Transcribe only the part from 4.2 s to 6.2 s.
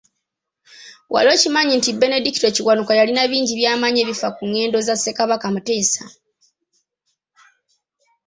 ku ngendo za Ssekabaka Muteesa